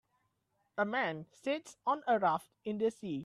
[0.79, 3.19] A man sits on a raft in the sea